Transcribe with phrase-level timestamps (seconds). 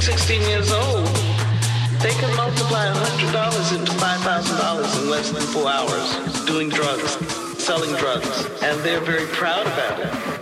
[0.00, 1.06] 16 years old,
[2.02, 7.12] they can multiply $100 into $5,000 in less than four hours doing drugs,
[7.62, 10.33] selling drugs, and they're very proud about it.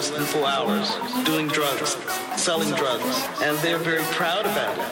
[0.00, 0.88] less than four hours
[1.26, 1.94] doing drugs,
[2.34, 3.04] selling drugs,
[3.42, 4.84] and they're very proud about it.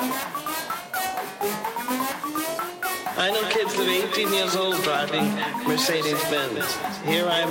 [3.16, 5.24] I know kids that are 18 years old driving
[5.66, 6.76] Mercedes Benz.
[7.06, 7.48] Here I'm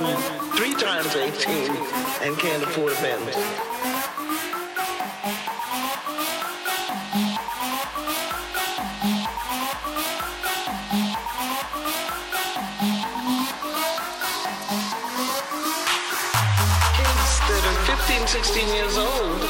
[0.56, 1.72] three times 18
[2.22, 3.77] and can't afford a Benz.
[18.44, 19.42] 16 years old,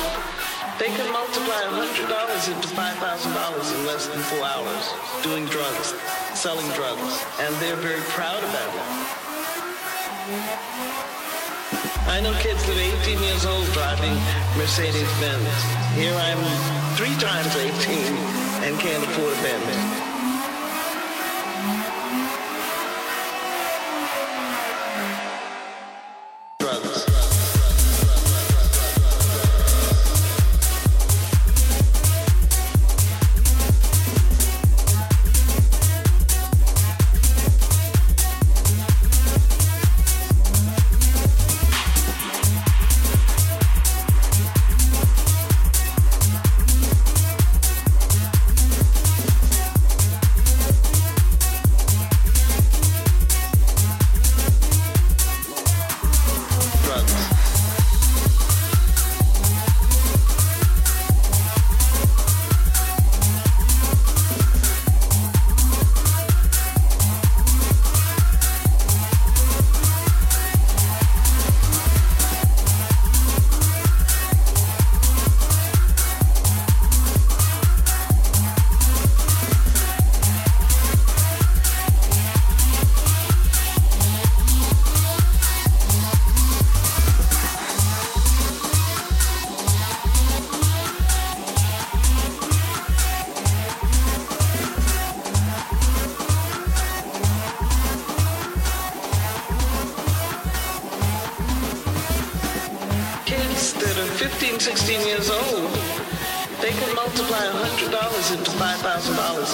[0.79, 5.93] they can multiply $100 into $5,000 in less than four hours doing drugs,
[6.33, 8.87] selling drugs, and they're very proud about it.
[12.07, 14.15] I know kids that are 18 years old driving
[14.55, 15.51] Mercedes-Benz.
[15.99, 16.39] Here I'm
[16.95, 17.67] three times 18
[18.63, 19.96] and can't afford a Benz.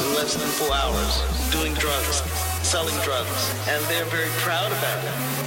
[0.02, 2.22] in less than four hours doing drugs,
[2.68, 5.43] selling drugs, and they're very proud about it.